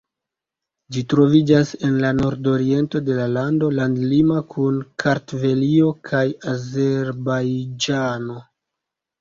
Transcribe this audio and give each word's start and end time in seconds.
Ĝi 0.95 1.01
troviĝas 1.13 1.73
en 1.89 1.99
la 2.05 2.09
nordoriento 2.19 3.01
de 3.11 3.17
la 3.19 3.27
lando, 3.35 3.69
landlima 3.81 4.39
kun 4.55 4.81
Kartvelio 5.05 5.93
kaj 6.11 6.25
Azerbajĝano. 6.55 8.41